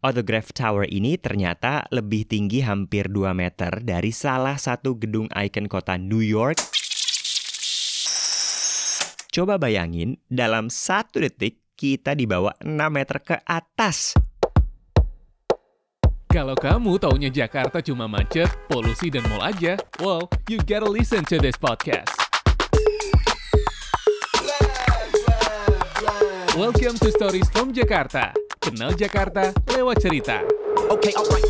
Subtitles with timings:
[0.00, 6.00] Autograph Tower ini ternyata lebih tinggi hampir 2 meter dari salah satu gedung ikon kota
[6.00, 6.56] New York.
[9.28, 14.16] Coba bayangin, dalam satu detik kita dibawa 6 meter ke atas.
[16.32, 21.36] Kalau kamu taunya Jakarta cuma macet, polusi, dan mall aja, well, you gotta listen to
[21.36, 22.08] this podcast.
[26.56, 28.39] Welcome to Stories from Jakarta.
[28.60, 30.44] Kenal Jakarta lewat cerita.
[30.92, 31.48] Okay, alright.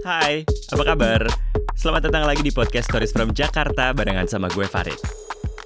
[0.00, 1.20] Hai, apa kabar?
[1.76, 4.96] Selamat datang lagi di podcast Stories from Jakarta barengan sama gue Farid.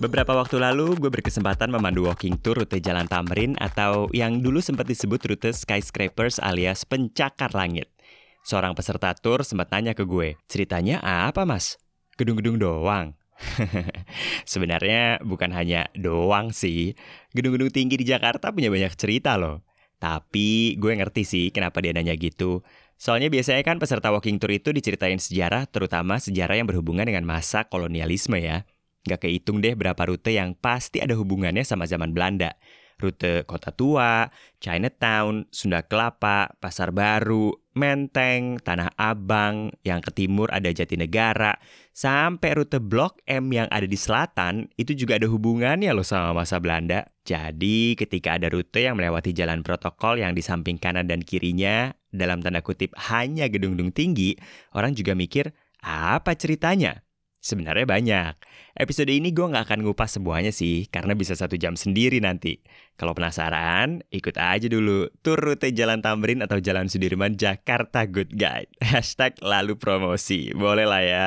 [0.03, 4.91] Beberapa waktu lalu, gue berkesempatan memandu walking tour rute Jalan Tamrin atau yang dulu sempat
[4.91, 7.95] disebut rute skyscrapers alias pencakar langit.
[8.43, 11.79] Seorang peserta tour sempat tanya ke gue, ceritanya apa mas?
[12.19, 13.20] Gedung-gedung doang?
[14.53, 16.95] Sebenarnya bukan hanya doang sih.
[17.33, 19.65] Gedung-gedung tinggi di Jakarta punya banyak cerita loh.
[20.01, 22.65] Tapi gue ngerti sih kenapa dia nanya gitu.
[23.01, 27.65] Soalnya biasanya kan peserta walking tour itu diceritain sejarah, terutama sejarah yang berhubungan dengan masa
[27.65, 28.69] kolonialisme ya.
[29.09, 32.57] Gak kehitung deh berapa rute yang pasti ada hubungannya sama zaman Belanda.
[33.01, 34.29] Rute Kota Tua,
[34.61, 41.55] Chinatown, Sunda Kelapa, Pasar Baru, Menteng, Tanah Abang, yang ke timur ada Jatinegara,
[41.95, 46.59] sampai rute Blok M yang ada di selatan itu juga ada hubungannya loh sama masa
[46.59, 47.07] Belanda.
[47.23, 52.43] Jadi ketika ada rute yang melewati jalan protokol yang di samping kanan dan kirinya, dalam
[52.43, 54.35] tanda kutip hanya gedung-gedung tinggi,
[54.75, 55.55] orang juga mikir,
[55.87, 57.07] apa ceritanya?
[57.41, 58.35] Sebenarnya banyak.
[58.77, 62.61] Episode ini gue nggak akan ngupas semuanya sih, karena bisa satu jam sendiri nanti.
[63.01, 68.69] Kalau penasaran, ikut aja dulu tur rute Jalan Tamrin atau Jalan Sudirman Jakarta Good Guide.
[68.93, 70.53] Hashtag lalu promosi.
[70.53, 71.27] Boleh lah ya.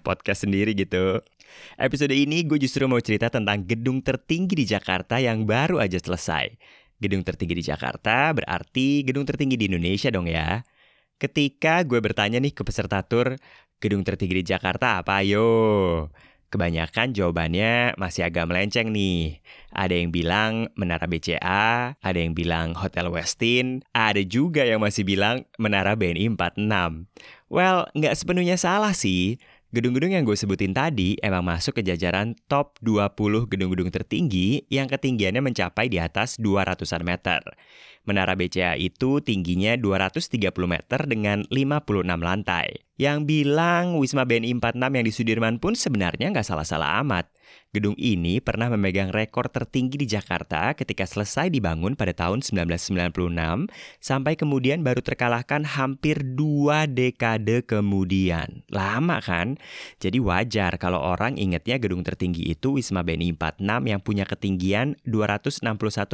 [0.00, 1.20] Podcast sendiri gitu.
[1.76, 6.56] Episode ini gue justru mau cerita tentang gedung tertinggi di Jakarta yang baru aja selesai.
[6.96, 10.64] Gedung tertinggi di Jakarta berarti gedung tertinggi di Indonesia dong ya.
[11.20, 13.36] Ketika gue bertanya nih ke peserta tur,
[13.80, 16.12] gedung tertinggi di Jakarta apa ayo?
[16.50, 19.38] Kebanyakan jawabannya masih agak melenceng nih.
[19.70, 25.46] Ada yang bilang Menara BCA, ada yang bilang Hotel Westin, ada juga yang masih bilang
[25.62, 27.06] Menara BNI 46.
[27.48, 29.38] Well, nggak sepenuhnya salah sih.
[29.70, 35.46] Gedung-gedung yang gue sebutin tadi emang masuk ke jajaran top 20 gedung-gedung tertinggi yang ketinggiannya
[35.46, 37.38] mencapai di atas 200-an meter.
[38.08, 42.80] Menara BCA itu tingginya 230 meter dengan 56 lantai.
[43.00, 47.32] Yang bilang Wisma BNI 46 yang di Sudirman pun sebenarnya nggak salah-salah amat.
[47.70, 53.14] Gedung ini pernah memegang rekor tertinggi di Jakarta ketika selesai dibangun pada tahun 1996
[54.02, 58.66] sampai kemudian baru terkalahkan hampir dua dekade kemudian.
[58.74, 59.54] Lama kan?
[60.02, 66.10] Jadi wajar kalau orang ingetnya gedung tertinggi itu Wisma BNI 46 yang punya ketinggian 261,9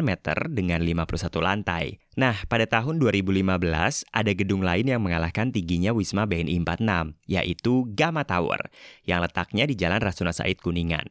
[0.00, 1.96] meter dengan 51 lantai.
[2.20, 8.28] Nah, pada tahun 2015 ada gedung lain yang mengalahkan tingginya Wisma BNI 46, yaitu Gamma
[8.28, 8.68] Tower,
[9.08, 11.08] yang letaknya di Jalan Rasuna Said Kuningan.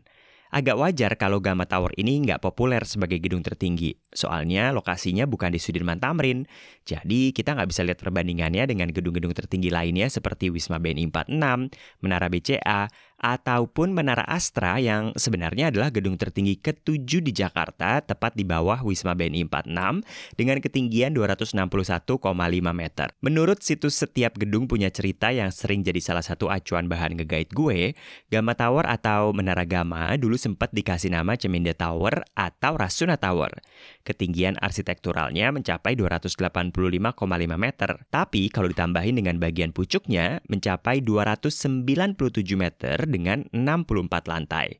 [0.51, 5.63] Agak wajar kalau Gamma Tower ini nggak populer sebagai gedung tertinggi, soalnya lokasinya bukan di
[5.63, 6.43] Sudirman Tamrin.
[6.83, 11.71] Jadi kita nggak bisa lihat perbandingannya dengan gedung-gedung tertinggi lainnya seperti Wisma BNI 46,
[12.03, 18.41] Menara BCA, ataupun Menara Astra yang sebenarnya adalah gedung tertinggi ketujuh di Jakarta, tepat di
[18.41, 20.01] bawah Wisma BNI 46
[20.33, 22.17] dengan ketinggian 261,5
[22.73, 23.07] meter.
[23.21, 27.93] Menurut situs setiap gedung punya cerita yang sering jadi salah satu acuan bahan nge-guide gue,
[28.33, 33.61] Gamma Tower atau Menara Gamma dulu sempat dikasih nama Ceminde Tower atau Rasuna Tower.
[34.01, 36.73] Ketinggian arsitekturalnya mencapai 285,5
[37.53, 42.17] meter, tapi kalau ditambahin dengan bagian pucuknya mencapai 297
[42.57, 44.79] meter dengan 64 lantai.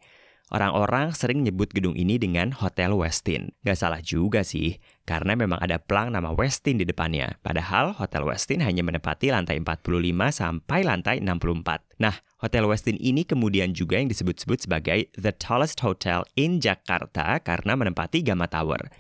[0.52, 3.56] Orang-orang sering nyebut gedung ini dengan Hotel Westin.
[3.64, 7.40] Gak salah juga sih, karena memang ada plang nama Westin di depannya.
[7.40, 12.04] Padahal Hotel Westin hanya menempati lantai 45 sampai lantai 64.
[12.04, 17.80] Nah, Hotel Westin ini kemudian juga yang disebut-sebut sebagai the tallest hotel in Jakarta karena
[17.80, 18.92] menempati Gamma Tower.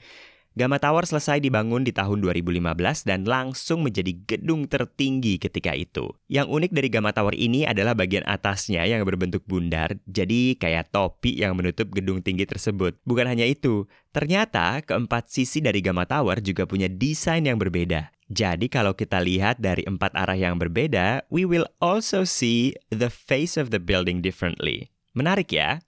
[0.51, 6.11] Gamma Tower selesai dibangun di tahun 2015 dan langsung menjadi gedung tertinggi ketika itu.
[6.27, 11.39] Yang unik dari Gamma Tower ini adalah bagian atasnya yang berbentuk bundar, jadi kayak topi
[11.39, 12.99] yang menutup gedung tinggi tersebut.
[13.07, 18.11] Bukan hanya itu, ternyata keempat sisi dari Gamma Tower juga punya desain yang berbeda.
[18.27, 23.55] Jadi kalau kita lihat dari empat arah yang berbeda, we will also see the face
[23.55, 24.91] of the building differently.
[25.15, 25.79] Menarik ya?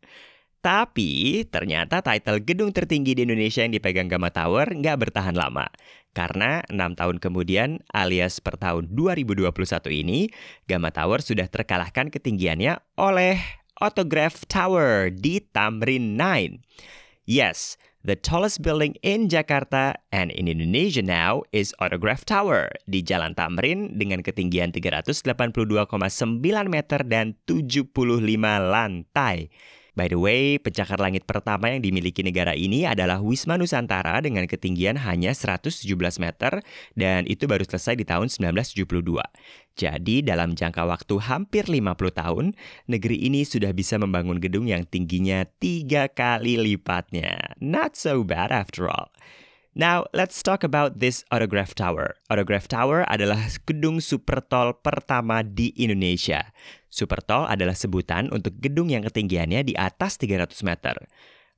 [0.63, 5.67] Tapi ternyata title gedung tertinggi di Indonesia yang dipegang Gamma Tower nggak bertahan lama.
[6.15, 9.51] Karena enam tahun kemudian alias per tahun 2021
[9.91, 10.31] ini,
[10.63, 13.43] Gamma Tower sudah terkalahkan ketinggiannya oleh
[13.83, 16.63] Autograph Tower di Tamrin 9.
[17.27, 23.31] Yes, The tallest building in Jakarta and in Indonesia now is Autograph Tower di Jalan
[23.31, 25.27] Tamrin dengan ketinggian 382,9
[26.67, 27.95] meter dan 75
[28.59, 29.47] lantai.
[29.93, 34.97] By the way, pencakar langit pertama yang dimiliki negara ini adalah Wisma Nusantara dengan ketinggian
[34.97, 35.85] hanya 117
[36.17, 36.65] meter
[36.97, 38.89] dan itu baru selesai di tahun 1972.
[39.77, 42.45] Jadi dalam jangka waktu hampir 50 tahun,
[42.89, 47.53] negeri ini sudah bisa membangun gedung yang tingginya tiga kali lipatnya.
[47.61, 49.13] Not so bad after all.
[49.73, 52.13] Now, let's talk about this Autograph Tower.
[52.29, 56.53] Autograph Tower adalah gedung super tall pertama di Indonesia.
[56.93, 60.93] Super tall adalah sebutan untuk gedung yang ketinggiannya di atas 300 meter.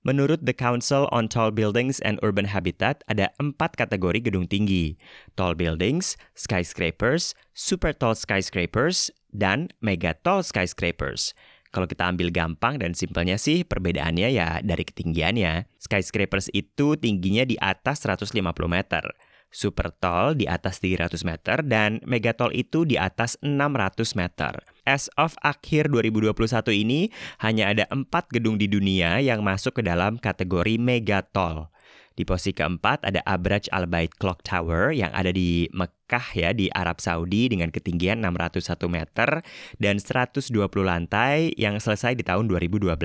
[0.08, 4.96] Menurut The Council on Tall Buildings and Urban Habitat, ada empat kategori gedung tinggi.
[5.36, 11.36] Tall buildings, skyscrapers, super tall skyscrapers, dan mega tall skyscrapers.
[11.76, 15.68] Kalau kita ambil gampang dan simpelnya sih perbedaannya ya dari ketinggiannya.
[15.76, 18.32] Skyscrapers itu tingginya di atas 150
[18.72, 19.04] meter.
[19.52, 24.64] Super tall di atas 300 meter dan megatall itu di atas 600 meter.
[24.88, 26.32] As of akhir 2021
[26.72, 27.12] ini,
[27.44, 31.75] hanya ada empat gedung di dunia yang masuk ke dalam kategori megatall.
[32.16, 36.72] Di posisi keempat ada Abraj Al Bait Clock Tower yang ada di Mekah ya di
[36.72, 39.44] Arab Saudi dengan ketinggian 601 meter
[39.84, 40.48] dan 120
[40.80, 42.96] lantai yang selesai di tahun 2012.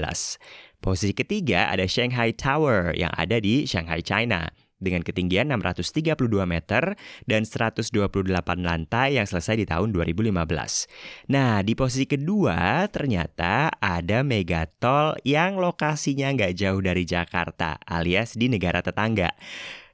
[0.79, 4.47] Posisi ketiga ada Shanghai Tower yang ada di Shanghai, China
[4.81, 6.17] dengan ketinggian 632
[6.49, 6.97] meter
[7.29, 7.93] dan 128
[8.65, 11.31] lantai yang selesai di tahun 2015.
[11.31, 18.49] Nah, di posisi kedua ternyata ada Megatol yang lokasinya nggak jauh dari Jakarta alias di
[18.49, 19.31] negara tetangga.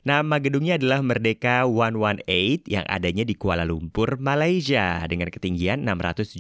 [0.07, 6.39] Nama gedungnya adalah Merdeka 118 yang adanya di Kuala Lumpur, Malaysia dengan ketinggian 679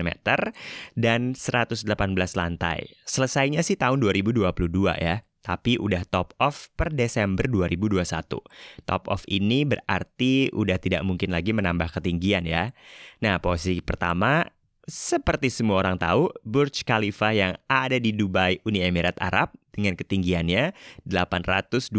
[0.00, 0.56] meter
[0.96, 1.84] dan 118
[2.32, 2.96] lantai.
[3.04, 4.48] Selesainya sih tahun 2022
[4.96, 8.40] ya tapi udah top off per Desember 2021.
[8.88, 12.72] Top off ini berarti udah tidak mungkin lagi menambah ketinggian ya.
[13.20, 14.48] Nah, posisi pertama
[14.88, 20.76] seperti semua orang tahu, Burj Khalifa yang ada di Dubai, Uni Emirat Arab dengan ketinggiannya
[21.08, 21.92] 828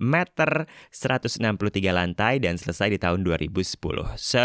[0.00, 0.50] meter,
[0.92, 4.16] 163 lantai dan selesai di tahun 2010.
[4.16, 4.44] So,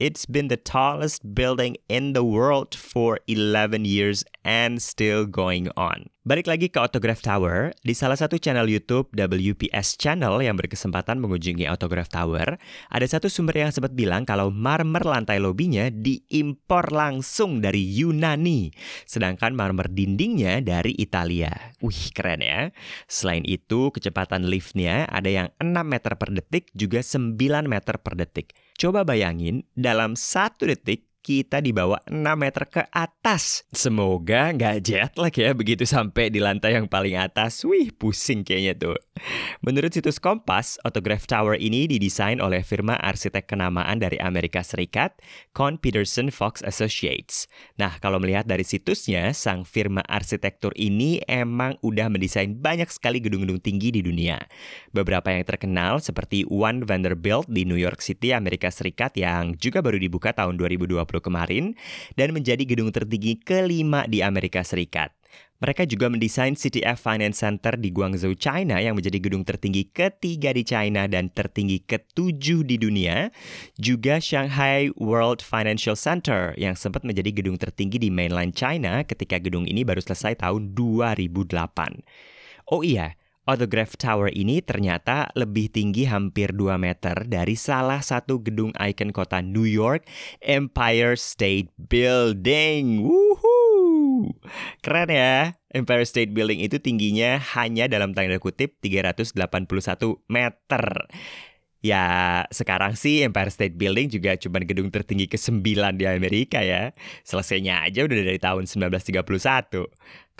[0.00, 6.08] It's been the tallest building in the world for 11 years and still going on.
[6.30, 11.66] Balik lagi ke Autograph Tower, di salah satu channel YouTube WPS Channel yang berkesempatan mengunjungi
[11.66, 12.54] Autograph Tower,
[12.86, 18.70] ada satu sumber yang sempat bilang kalau marmer lantai lobinya diimpor langsung dari Yunani,
[19.10, 21.50] sedangkan marmer dindingnya dari Italia.
[21.82, 22.70] Wih, keren ya.
[23.10, 27.34] Selain itu, kecepatan liftnya ada yang 6 meter per detik juga 9
[27.66, 28.54] meter per detik.
[28.78, 33.62] Coba bayangin, dalam satu detik kita dibawa 6 meter ke atas.
[33.70, 37.62] Semoga nggak jet lag ya begitu sampai di lantai yang paling atas.
[37.62, 38.98] Wih, pusing kayaknya tuh.
[39.62, 45.22] Menurut situs Kompas, Autograph Tower ini didesain oleh firma arsitek kenamaan dari Amerika Serikat,
[45.54, 47.46] Con Peterson Fox Associates.
[47.78, 53.62] Nah, kalau melihat dari situsnya, sang firma arsitektur ini emang udah mendesain banyak sekali gedung-gedung
[53.62, 54.40] tinggi di dunia.
[54.90, 60.00] Beberapa yang terkenal seperti One Vanderbilt di New York City, Amerika Serikat yang juga baru
[60.00, 61.76] dibuka tahun 2020 kemarin
[62.16, 65.14] dan menjadi gedung tertinggi kelima di Amerika Serikat.
[65.60, 70.64] Mereka juga mendesain CTF Finance Center di Guangzhou, China yang menjadi gedung tertinggi ketiga di
[70.64, 73.28] China dan tertinggi ketujuh di dunia.
[73.76, 79.68] Juga Shanghai World Financial Center yang sempat menjadi gedung tertinggi di mainland China ketika gedung
[79.68, 81.52] ini baru selesai tahun 2008.
[82.72, 88.68] Oh iya, Autograph Tower ini ternyata lebih tinggi hampir 2 meter dari salah satu gedung
[88.76, 90.04] ikon kota New York,
[90.44, 93.00] Empire State Building.
[93.00, 94.36] Woohoo!
[94.84, 95.56] Keren ya.
[95.72, 99.38] Empire State Building itu tingginya hanya dalam tanda kutip 381
[100.28, 100.84] meter.
[101.80, 105.64] Ya, sekarang sih Empire State Building juga cuma gedung tertinggi ke-9
[105.96, 106.92] di Amerika ya.
[107.24, 109.88] Selesainya aja udah dari tahun 1931.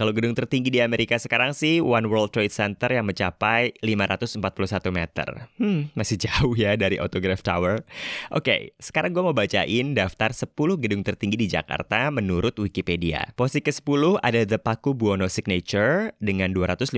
[0.00, 4.40] Kalau gedung tertinggi di Amerika sekarang sih One World Trade Center yang mencapai 541
[4.88, 5.28] meter.
[5.60, 7.84] Hmm, masih jauh ya dari Autograph Tower.
[8.32, 13.28] Oke, sekarang gue mau bacain daftar 10 gedung tertinggi di Jakarta menurut Wikipedia.
[13.36, 16.96] Posisi ke-10 ada The Paku Buwono Signature dengan 252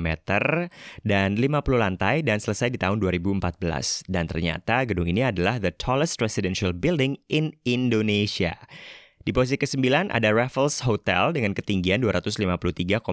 [0.00, 0.72] meter
[1.04, 4.08] dan 50 lantai dan selesai di tahun 2014.
[4.08, 8.56] Dan ternyata gedung ini adalah the tallest residential building in Indonesia.
[9.28, 13.04] Di posisi ke-9 ada Raffles Hotel dengan ketinggian 253,3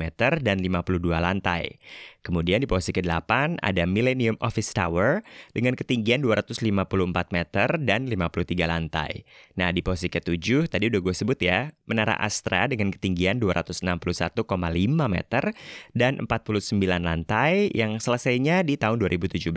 [0.00, 1.76] meter dan 52 lantai.
[2.24, 5.20] Kemudian di posisi ke-8 ada Millennium Office Tower
[5.52, 6.72] dengan ketinggian 254
[7.36, 9.28] meter dan 53 lantai.
[9.60, 14.48] Nah, di posisi ke-7 tadi udah gue sebut ya, Menara Astra dengan ketinggian 261,5
[15.04, 15.52] meter
[15.92, 19.52] dan 49 lantai yang selesainya di tahun 2017.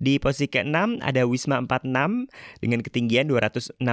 [0.00, 2.32] Di posisi ke-6 ada Wisma 46
[2.64, 3.84] dengan ketinggian 261,9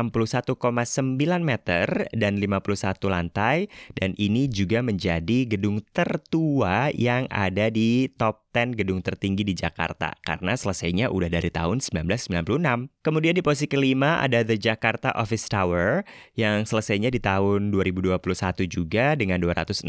[1.44, 3.68] meter dan 51 lantai
[4.00, 10.18] dan ini juga menjadi gedung tertua yang ada di top 10 gedung tertinggi di Jakarta
[10.26, 12.90] karena selesainya udah dari tahun 1996.
[13.06, 16.02] Kemudian di posisi kelima ada The Jakarta Office Tower
[16.34, 18.18] yang selesainya di tahun 2021
[18.66, 19.86] juga dengan 266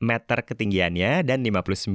[0.00, 1.92] meter ketinggiannya dan 59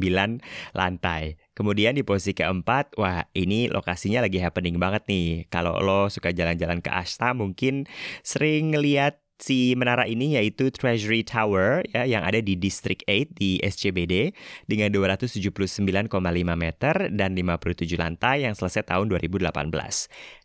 [0.78, 1.42] lantai.
[1.54, 5.46] Kemudian di posisi keempat, wah ini lokasinya lagi happening banget nih.
[5.54, 7.86] Kalau lo suka jalan-jalan ke Asta mungkin
[8.26, 13.60] sering ngeliat si menara ini yaitu Treasury Tower ya yang ada di District 8 di
[13.60, 14.32] SCBD
[14.72, 16.08] dengan 279,5
[16.56, 19.52] meter dan 57 lantai yang selesai tahun 2018.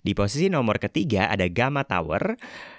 [0.02, 2.34] Di posisi nomor ketiga ada Gamma Tower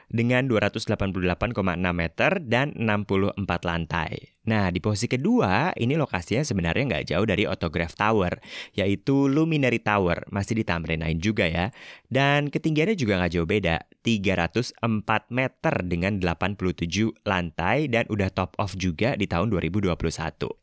[0.10, 1.56] dengan 288,6
[1.94, 4.34] meter dan 64 lantai.
[4.50, 8.42] Nah, di posisi kedua, ini lokasinya sebenarnya nggak jauh dari Autograph Tower,
[8.74, 11.70] yaitu Luminary Tower, masih di Tamrin 9 juga ya.
[12.10, 18.74] Dan ketinggiannya juga nggak jauh beda, 304 meter dengan 87 lantai dan udah top off
[18.74, 19.94] juga di tahun 2021.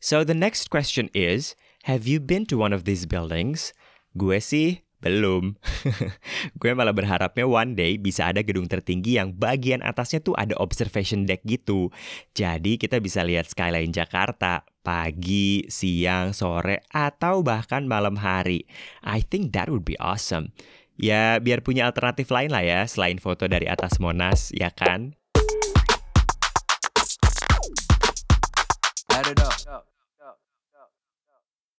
[0.03, 1.55] So the next question is,
[1.87, 3.71] have you been to one of these buildings?
[4.19, 5.55] Gue sih belum.
[6.61, 11.23] gue malah berharapnya one day bisa ada gedung tertinggi yang bagian atasnya tuh ada observation
[11.23, 11.95] deck gitu.
[12.35, 18.67] Jadi kita bisa lihat skyline Jakarta pagi, siang, sore, atau bahkan malam hari.
[19.07, 20.51] I think that would be awesome.
[20.97, 25.15] Ya biar punya alternatif lain lah ya selain foto dari atas Monas, ya kan?